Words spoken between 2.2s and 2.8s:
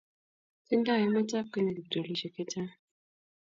che chang